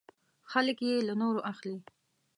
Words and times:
خلک 0.51 0.77
یې 0.87 0.95
له 1.07 1.13
نورو 1.21 1.41
اخلي. 1.51 1.77